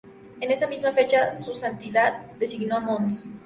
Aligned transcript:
En 0.41 0.49
esa 0.49 0.65
misma 0.65 0.91
fecha, 0.93 1.37
Su 1.37 1.53
Santidad 1.53 2.23
designó 2.39 2.77
a 2.77 2.79
mons. 2.79 3.29